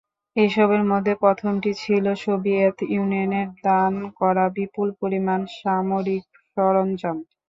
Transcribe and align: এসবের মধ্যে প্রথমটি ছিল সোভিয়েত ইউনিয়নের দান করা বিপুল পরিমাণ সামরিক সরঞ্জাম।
এসবের 0.35 0.83
মধ্যে 0.91 1.13
প্রথমটি 1.23 1.71
ছিল 1.81 2.05
সোভিয়েত 2.23 2.77
ইউনিয়নের 2.91 3.47
দান 3.63 3.93
করা 4.19 4.45
বিপুল 4.55 4.87
পরিমাণ 5.01 5.39
সামরিক 5.57 6.23
সরঞ্জাম। 6.53 7.17